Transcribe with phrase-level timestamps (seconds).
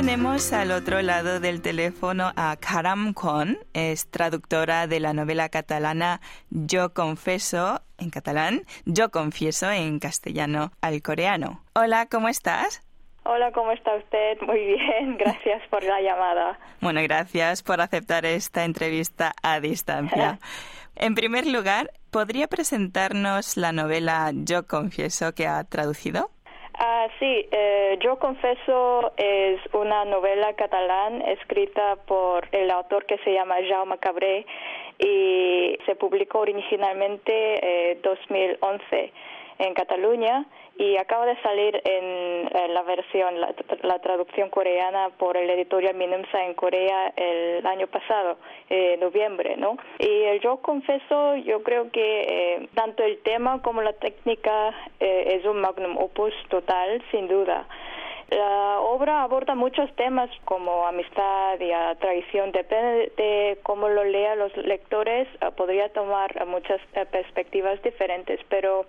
[0.00, 6.20] tenemos al otro lado del teléfono a Karam Kon, es traductora de la novela catalana
[6.50, 11.64] Yo confeso en catalán, Yo confieso en castellano al coreano.
[11.74, 12.80] Hola, ¿cómo estás?
[13.24, 14.40] Hola, ¿cómo está usted?
[14.42, 16.60] Muy bien, gracias por la llamada.
[16.80, 20.38] Bueno, gracias por aceptar esta entrevista a distancia.
[20.94, 26.30] en primer lugar, ¿podría presentarnos la novela Yo confieso que ha traducido?
[27.18, 33.56] Sí, eh, Yo Confeso es una novela catalán escrita por el autor que se llama
[33.68, 34.46] Jaume Cabré
[34.98, 39.12] y se publicó originalmente en eh, 2011
[39.58, 40.46] en Cataluña
[40.78, 43.40] y acaba de salir en, la versión,
[43.82, 48.38] la, traducción coreana por el editorial Minimsa en Corea el año pasado,
[48.70, 49.76] eh, noviembre, ¿no?
[49.98, 55.38] Y el yo confeso, yo creo que eh, tanto el tema como la técnica eh,
[55.40, 57.66] es un magnum opus total, sin duda.
[58.30, 62.52] La obra aborda muchos temas como amistad y traición.
[62.52, 65.26] Depende de cómo lo lean los lectores,
[65.56, 68.84] podría tomar muchas perspectivas diferentes, pero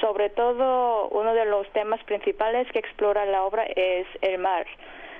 [0.00, 4.66] sobre todo, uno de los temas principales que explora la obra es el mar.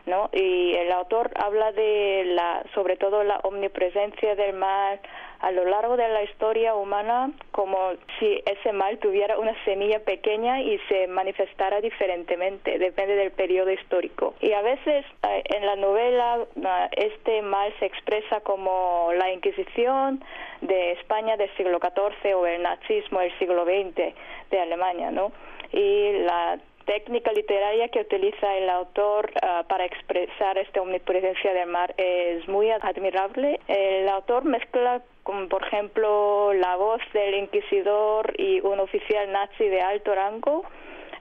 [0.05, 0.29] ¿no?
[0.33, 5.01] Y el autor habla de la, sobre todo la omnipresencia del mar
[5.41, 10.61] a lo largo de la historia humana, como si ese mal tuviera una semilla pequeña
[10.61, 14.35] y se manifestara diferentemente, depende del periodo histórico.
[14.41, 20.23] Y a veces eh, en la novela eh, este mal se expresa como la Inquisición
[20.61, 24.15] de España del siglo XIV o el nazismo del siglo XX
[24.51, 25.33] de Alemania, ¿no?
[25.73, 31.95] Y la técnica literaria que utiliza el autor ah, para expresar esta omnipresencia del mar
[31.99, 33.61] es muy admirable.
[33.69, 39.83] El autor mezcla, como por ejemplo, la voz del inquisidor y un oficial nazi de
[39.83, 40.65] alto rango.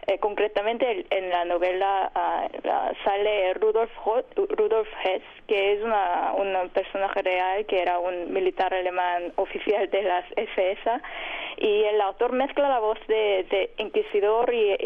[0.08, 2.48] Eh, concretamente en la novela ah,
[3.04, 3.90] sale Rudolf,
[4.36, 10.04] Rudolf Hess, que es una, un personaje real que era un militar alemán oficial de
[10.04, 11.02] las SS,
[11.58, 14.78] y el autor mezcla la voz de, de inquisidor y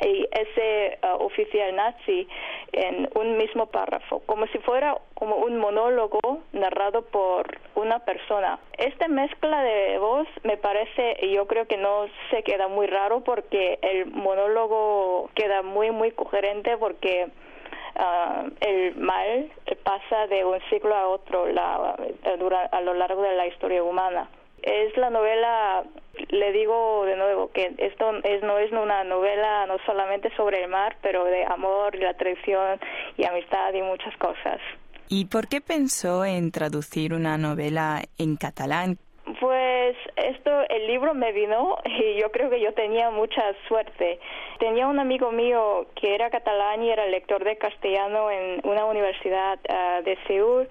[0.00, 2.28] y ese uh, oficial nazi
[2.72, 8.58] en un mismo párrafo, como si fuera como un monólogo narrado por una persona.
[8.76, 13.24] Esta mezcla de voz me parece, y yo creo que no se queda muy raro
[13.24, 17.26] porque el monólogo queda muy, muy coherente porque
[17.96, 19.50] uh, el mal
[19.82, 21.96] pasa de un siglo a otro la,
[22.70, 24.28] a lo largo de la historia humana.
[24.68, 25.84] Es la novela,
[26.28, 30.68] le digo de nuevo, que esto es, no es una novela no solamente sobre el
[30.68, 32.78] mar, pero de amor, y la traición
[33.16, 34.60] y amistad y muchas cosas.
[35.08, 38.98] ¿Y por qué pensó en traducir una novela en catalán?
[39.40, 44.20] Pues esto, el libro me vino y yo creo que yo tenía mucha suerte.
[44.58, 49.58] Tenía un amigo mío que era catalán y era lector de castellano en una universidad
[49.70, 50.68] ah, de Seúl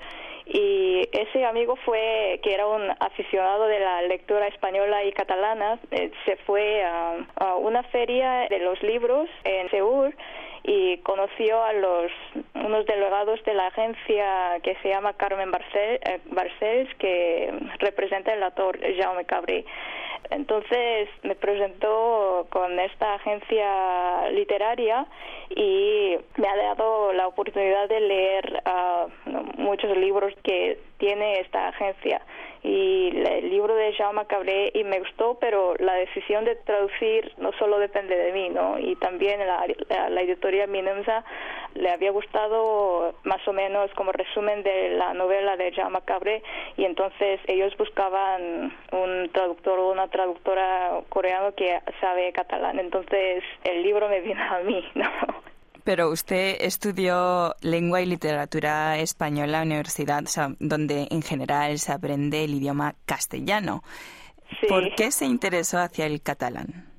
[0.49, 6.11] y ese amigo fue que era un aficionado de la lectura española y catalana eh,
[6.25, 10.15] se fue a, una feria de los libros en Seúl
[10.63, 12.11] y conoció a los
[12.55, 18.43] unos delegados de la agencia que se llama Carmen Barcel, eh, Barcels que representa el
[18.43, 19.65] autor Jaume Cabri
[20.29, 25.05] entonces me presentó con esta agencia literaria
[25.49, 32.21] y me ha dado la oportunidad de leer uh, muchos libros que tiene esta agencia
[32.63, 37.51] y el libro de Jaume Cabré y me gustó, pero la decisión de traducir no
[37.53, 38.79] solo depende de mí, ¿no?
[38.79, 39.65] Y también la,
[40.09, 41.23] la, editorial Minenza
[41.75, 46.41] le había gustado más o menos como resumen de la novela de Jaume Cabré
[46.75, 52.79] y entonces ellos buscaban un traductor o una traductora coreano que sabe catalán.
[52.79, 55.36] Entonces el libro me vino a mí, ¿no?
[55.87, 60.21] Pero usted estudió lengua y literatura española en la universidad,
[60.59, 63.83] donde en general se aprende el idioma castellano.
[64.67, 66.91] ¿Por qué se interesó hacia el catalán?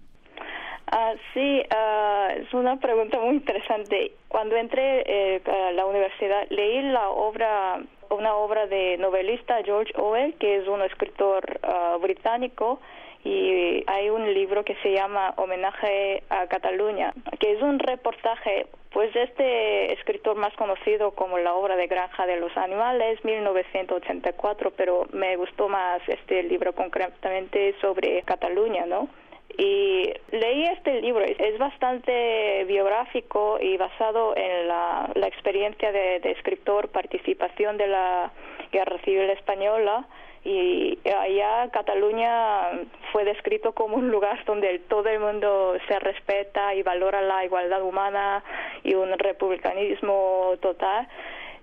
[0.90, 4.12] Ah, sí, ah, es una pregunta muy interesante.
[4.28, 10.32] Cuando entré eh, a la universidad leí la obra, una obra de novelista George Orwell,
[10.38, 12.80] que es un escritor ah, británico
[13.24, 18.66] y hay un libro que se llama Homenaje a Cataluña, que es un reportaje,
[18.98, 25.06] pues este escritor más conocido como la obra de Granja de los Animales, 1984, pero
[25.12, 29.08] me gustó más este libro concretamente sobre Cataluña, ¿no?
[29.56, 36.88] y leí este libro, es bastante biográfico y basado en la, experiencia de, de, escritor,
[36.88, 38.32] participación de la
[38.72, 40.08] Guerra Civil Española
[40.44, 46.82] y allá Cataluña fue descrito como un lugar donde todo el mundo se respeta y
[46.82, 48.42] valora la igualdad humana
[48.88, 51.08] y un republicanismo total.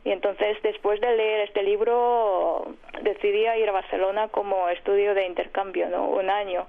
[0.04, 5.90] Y entonces, después de leer este libro, decidí ir a Barcelona como estudio de intercambio,
[5.90, 6.08] ¿no?
[6.10, 6.68] Un año.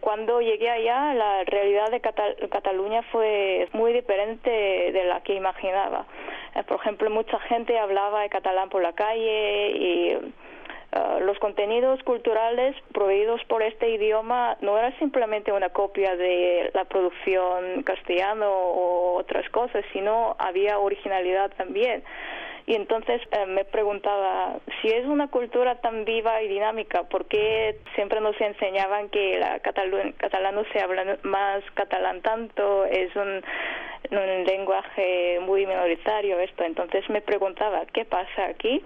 [0.00, 6.06] Cuando llegué allá, la realidad de Cataluña fue muy diferente de la que imaginaba.
[6.54, 10.18] Eh, por ejemplo, mucha gente hablaba de catalán por la calle y
[10.92, 16.84] Uh, los contenidos culturales proveídos por este idioma no era simplemente una copia de la
[16.84, 22.02] producción castellano o otras cosas, sino había originalidad también.
[22.66, 27.78] Y entonces eh, me preguntaba, si es una cultura tan viva y dinámica, ¿por qué
[27.94, 32.84] siempre nos enseñaban que la catalán se habla más catalán tanto?
[32.84, 33.42] Es un,
[34.10, 36.64] un lenguaje muy minoritario esto.
[36.64, 38.84] Entonces me preguntaba, ¿qué pasa aquí?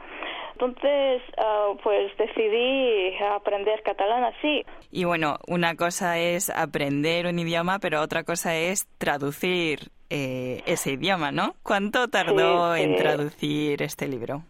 [0.55, 4.65] Entonces, ah, pues decidí aprender catalán así.
[4.91, 10.93] Y bueno, una cosa es aprender un idioma, pero otra cosa es traducir eh, ese
[10.93, 11.55] idioma, ¿no?
[11.65, 14.43] ¿Cuánto tardó en traducir este libro?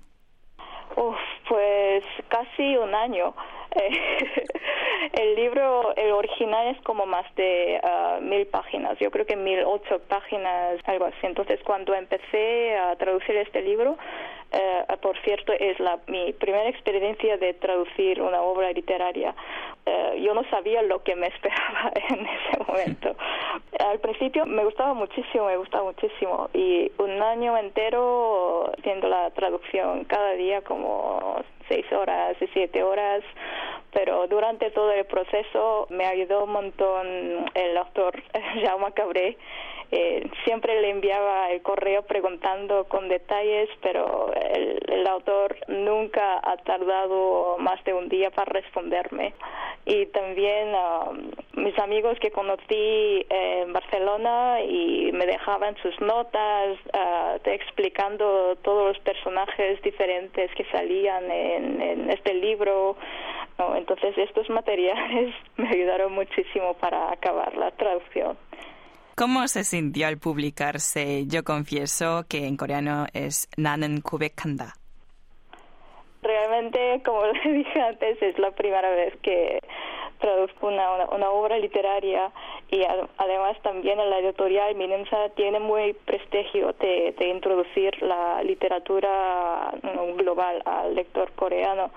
[0.97, 1.17] Uf,
[1.49, 3.35] pues casi un año.
[5.12, 9.61] el libro, el original es como más de ah, mil páginas, yo creo que mil
[9.65, 11.19] ocho páginas, algo así.
[11.23, 13.97] Entonces, cuando empecé a traducir este libro,
[14.53, 19.35] eh, por cierto, es la, mi primera experiencia de traducir una obra literaria.
[19.85, 23.17] Eh, yo no sabía lo que me esperaba en ese momento.
[23.81, 26.49] Al principio me gustaba muchísimo, me gustaba muchísimo.
[26.55, 33.23] Y un año entero haciendo la traducción cada día como seis horas y siete horas,
[33.94, 37.06] pero durante todo el proceso me ayudó un montón
[37.55, 38.23] el autor
[38.64, 39.38] Jaume Cabré
[39.96, 47.56] eh, siempre le enviaba el correo preguntando con detalles, pero el, autor nunca ha tardado
[47.58, 49.35] más de un día para responderme.
[49.87, 57.49] Y también um, mis amigos que conocí en Barcelona y me dejaban sus notas uh,
[57.49, 62.97] explicando todos los personajes diferentes que salían en este libro.
[63.59, 63.77] ¿No?
[63.77, 68.37] Entonces estos materiales me ayudaron muchísimo para acabar la traducción.
[69.17, 74.75] ¿Cómo se sintió al publicarse Yo confieso que en coreano es Nanen Kubekanda?
[76.21, 79.61] Realmente, como le dije antes, es la primera vez que
[80.19, 82.33] traduzco una, una, obra literaria
[82.71, 82.83] y
[83.19, 89.75] además también en la editorial Minensa tiene muy prestigio de, de introducir la literatura
[90.17, 91.91] global al lector coreano.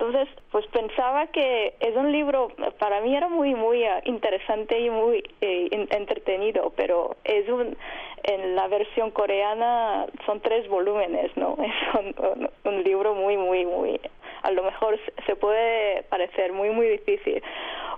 [0.00, 2.48] Entonces, pues pensaba que es un libro,
[2.78, 7.76] para mí era muy, muy ah, interesante y muy eh, entretenido, pero es un,
[8.22, 11.54] en la versión coreana son tres volúmenes, ¿no?
[11.62, 14.00] Es un, un libro muy, muy, muy,
[14.42, 17.42] a lo mejor se puede parecer muy, muy difícil,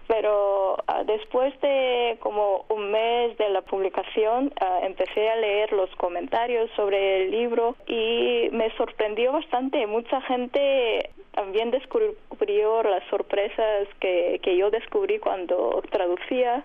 [0.08, 5.88] pero ah, después de como un mes de la publicación ah, empecé a leer los
[5.96, 9.87] comentarios sobre el libro y me sorprendió bastante.
[9.87, 16.64] Mucha gente también descubrió las sorpresas que, que yo descubrí cuando traducía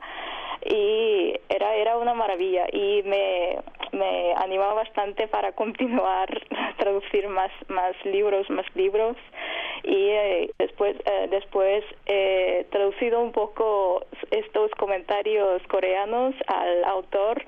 [0.65, 3.57] y era era una maravilla y me,
[3.91, 9.17] me animaba bastante para continuar a traducir más más libros más libros.
[9.83, 17.43] Y eh, después eh, después he traducido un poco estos comentarios coreanos al autor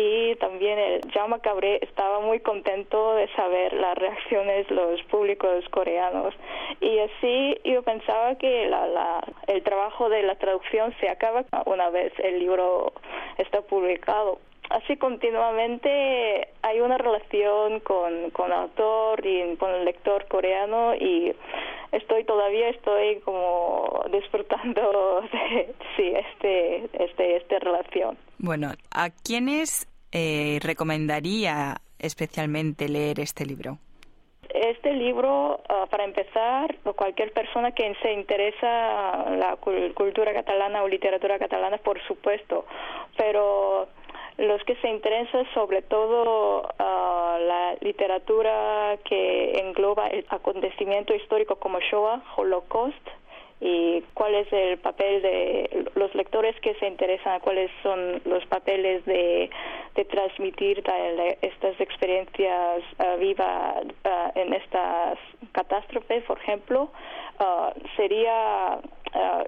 [0.00, 6.32] y también el Jaume Cabré estaba muy contento de saber las reacciones los públicos coreanos.
[6.80, 11.90] Y así yo pensaba que la, la, el trabajo de la traducción se acaba una
[11.90, 12.92] vez el libro
[13.38, 14.38] está publicado.
[14.70, 21.34] Así continuamente hay una relación con, con el autor y con el lector coreano y
[21.90, 30.58] estoy todavía estoy como disfrutando de sí este este esta relación bueno a quiénes eh,
[30.62, 33.78] recomendaría especialmente leer este libro
[34.54, 39.56] este libro, uh, para empezar, cualquier persona que se interesa la
[39.94, 42.64] cultura catalana o literatura catalana, por supuesto,
[43.16, 43.88] pero
[44.38, 51.80] los que se interesan sobre todo uh, la literatura que engloba el acontecimiento histórico como
[51.80, 53.06] Shoah, Holocaust,
[53.60, 59.04] y cuál es el papel de los lectores que se interesan, cuáles son los papeles
[59.04, 59.50] de,
[60.10, 60.84] transmitir
[61.42, 65.18] estas experiencias uh, vivas uh, en estas
[65.50, 66.88] catástrofes, por ejemplo,
[67.40, 68.78] uh, sería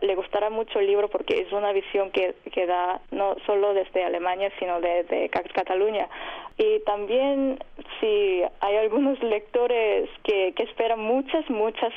[0.00, 4.02] le gustará mucho el libro porque es una visión que, que da no solo desde
[4.02, 6.08] Alemania sino de, Cataluña.
[6.56, 7.62] Y también
[8.00, 11.92] si hay algunos lectores que, que esperan muchas muchas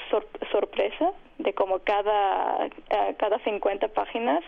[0.52, 4.44] sorpresas de como cada, uh, cada 50 páginas,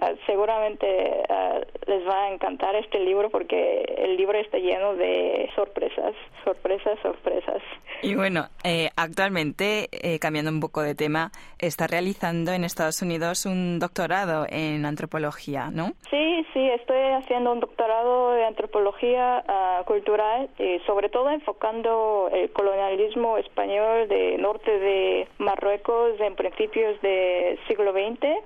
[0.00, 0.86] uh, seguramente
[1.28, 6.98] uh, les va a encantar este libro porque el libro está lleno de sorpresas, sorpresas,
[7.00, 7.62] sorpresas.
[8.12, 13.46] Y bueno, eh, actualmente, eh, cambiando un poco de tema, está realizando en Estados Unidos
[13.46, 15.92] un doctorado en antropología, ¿no?
[16.10, 22.50] Sí, sí, estoy haciendo un doctorado de antropología ah, cultural y sobre todo enfocando el
[22.52, 28.42] colonialismo español de norte de Marruecos en principios del siglo XX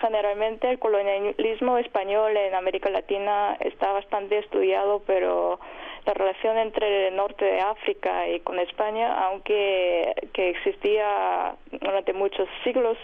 [0.00, 5.58] Generalmente el colonialismo español en América Latina está bastante estudiado, pero
[6.06, 12.48] la relación entre el norte de África y con España, aunque que existía durante muchos
[12.62, 12.96] siglos,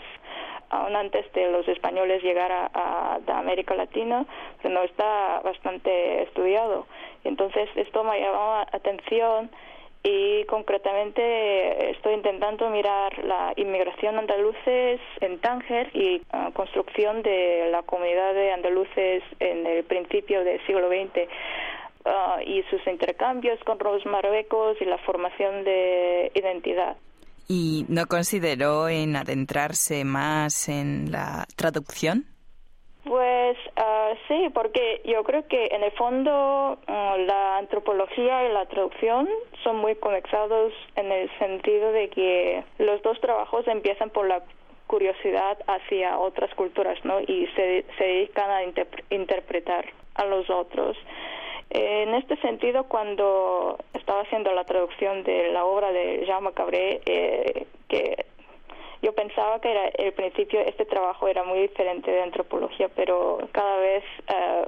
[0.71, 4.25] aún antes de los españoles llegar a, América Latina,
[4.63, 6.87] no está bastante estudiado.
[7.25, 9.51] Entonces esto me llamó la atención
[10.05, 17.83] y concretamente estoy intentando mirar la inmigración andaluces en Tánger y ah, construcción de la
[17.83, 21.27] comunidad de andaluces en el principio del siglo XX
[22.05, 26.99] ah, y sus intercambios con los marruecos y la formación de identidad.
[27.49, 32.27] ¿Y no consideró en adentrarse más en la traducción?
[33.05, 38.65] Pues uh, sí, porque yo creo que en el fondo uh, la antropología y la
[38.67, 39.29] traducción
[39.63, 44.43] son muy conectados en el sentido de que los dos trabajos empiezan por la
[44.87, 47.21] curiosidad hacia otras culturas, ¿no?
[47.21, 48.63] Y se, se dedican a
[49.11, 49.85] interpretar
[50.15, 50.97] a los otros.
[51.71, 57.67] En este sentido, cuando estaba haciendo la traducción de la obra de Jaume Cabré, eh,
[57.89, 58.27] que
[59.05, 63.77] yo pensaba que era el principio este trabajo era muy diferente de antropología, pero cada
[63.77, 64.65] vez eh,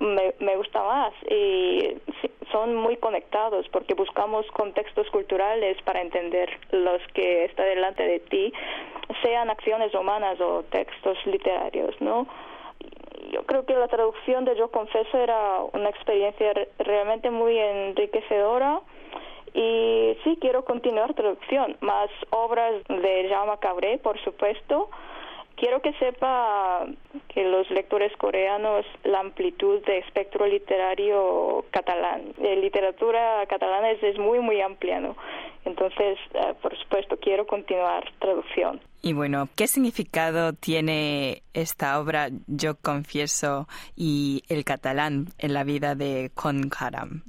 [0.00, 1.96] me, me, gusta más y
[2.52, 8.52] son muy conectados porque buscamos contextos culturales para entender los que está delante de ti,
[9.22, 12.26] sean acciones humanas o textos literarios, ¿no?
[13.30, 18.80] Yo creo que la traducción de Yo Confeso era una experiencia realmente muy enriquecedora
[19.54, 24.90] y sí, quiero continuar traducción, más obras de Jaume Cabré, por supuesto.
[25.56, 26.84] Quiero que sepa
[27.28, 32.34] que los lectores coreanos la amplitud de espectro literario catalán.
[32.38, 35.16] La literatura catalana es, muy, muy amplia, ¿no?
[35.64, 38.80] Entonces, eh, por supuesto, quiero continuar traducción.
[39.00, 45.94] Y bueno, ¿qué significado tiene esta obra, Yo confieso, y el catalán en la vida
[45.94, 47.22] de Con Karam?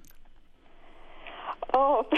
[1.77, 2.05] Oh.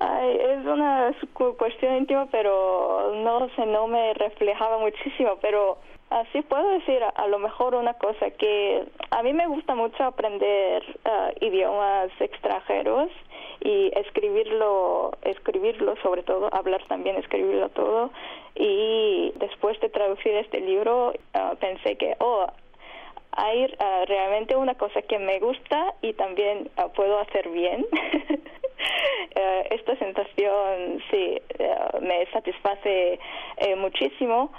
[0.00, 1.12] es una
[1.56, 5.78] cuestión íntima, pero no sé, no me reflejaba muchísimo, pero
[6.10, 10.84] así puedo decir a, lo mejor una cosa que a mí me gusta mucho aprender
[11.04, 13.10] uh, idiomas extranjeros
[13.60, 18.10] y escribirlo, escribirlo sobre todo, hablar también, escribirlo todo
[18.54, 22.46] y después de traducir este libro uh, pensé que, oh,
[23.32, 27.86] hay uh, realmente una cosa que me gusta y también uh, puedo hacer bien.
[27.92, 28.38] uh,
[29.70, 31.40] esta sensación sí
[32.00, 33.18] me satisface
[33.56, 34.52] eh, muchísimo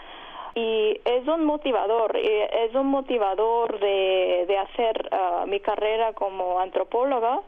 [0.56, 5.10] y es un motivador, es un motivador de, de hacer
[5.48, 7.42] mi carrera como antropóloga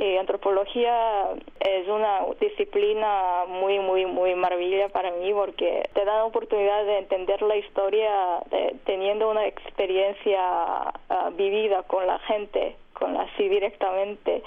[0.00, 6.24] eh, antropología es una disciplina muy, muy, muy maravilla para mí porque te da la
[6.24, 8.40] oportunidad de entender la historia
[8.84, 14.44] teniendo una experiencia ah, vivida con la gente, con así directamente.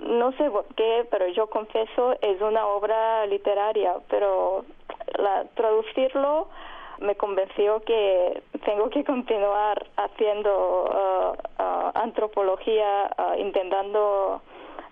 [0.00, 4.64] No sé por qué, pero yo confieso, es una obra literaria, pero
[5.18, 6.48] la, traducirlo
[7.00, 14.40] me convenció que tengo que continuar haciendo ah, antropología, intentando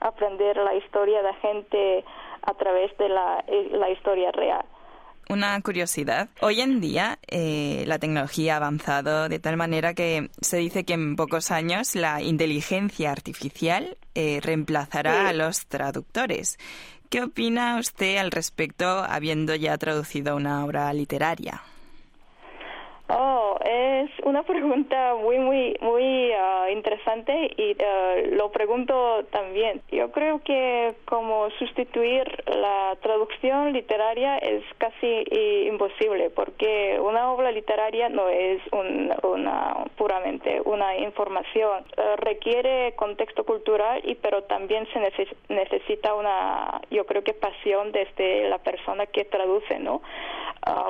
[0.02, 2.04] aprender la historia de gente
[2.42, 4.64] a través de la, eh, la historia real.
[5.28, 6.28] Una curiosidad.
[6.40, 10.94] Hoy en día eh, la tecnología ha avanzado de tal manera que se dice que
[10.94, 16.58] en pocos años la inteligencia artificial eh, reemplazará a los traductores.
[17.08, 21.62] ¿Qué opina usted al respecto habiendo ya traducido una obra literaria?
[23.14, 29.82] Oh, es una pregunta muy, muy, muy ah, interesante y ah, lo pregunto también.
[29.90, 35.24] Yo creo que como sustituir la traducción literaria es casi
[35.68, 41.84] imposible porque una obra literaria no es una puramente una información.
[41.96, 48.48] Ah, requiere contexto cultural y pero también se necesita una, yo creo que pasión desde
[48.48, 50.00] la persona que traduce, ¿no?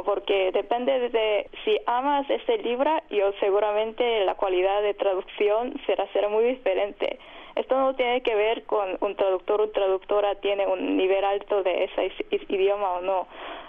[0.04, 6.28] Porque depende de si amas este libro, yo seguramente la calidad de traducción será, será
[6.28, 7.18] muy diferente.
[7.54, 11.84] Esto no tiene que ver con un traductor o traductora tiene un nivel alto de
[11.84, 12.12] ese
[12.48, 13.26] idioma o no.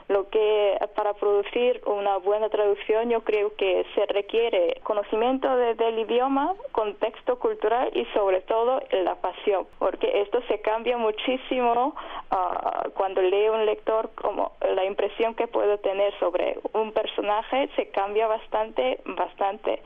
[0.10, 6.54] Lo que para producir una buena traducción yo creo que se requiere conocimiento del idioma,
[6.72, 11.96] contexto cultural y sobre todo la pasión, porque esto se cambia muchísimo
[12.32, 17.90] ah, cuando lee un lector como la impresión que puedo tener sobre un personaje se
[17.90, 19.82] cambia bastante, bastante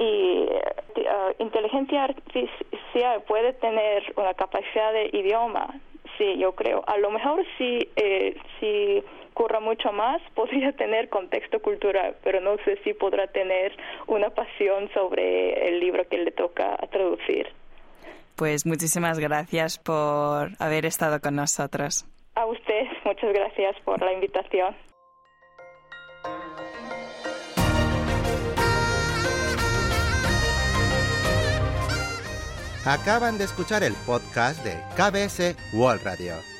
[0.00, 5.78] y uh, inteligencia artificial puede tener una capacidad de idioma,
[6.16, 6.82] sí, yo creo.
[6.86, 9.04] A lo mejor si, eh, si
[9.40, 13.74] curra mucho más, podría tener contexto cultural, pero no sé si podrá tener
[14.06, 17.48] una pasión sobre el libro que le toca traducir.
[18.36, 22.04] Pues muchísimas gracias por haber estado con nosotros.
[22.34, 24.76] A usted, muchas gracias por la invitación.
[32.86, 36.59] Acaban de escuchar el podcast de KBS World Radio.